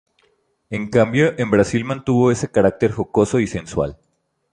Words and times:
En 0.71 0.89
cambio 0.89 1.35
en 1.37 1.51
Brasil 1.51 1.85
mantuvo 1.85 2.31
ese 2.31 2.49
carácter 2.49 2.91
jocoso 2.91 3.39
y 3.39 3.45
sensual. 3.45 3.99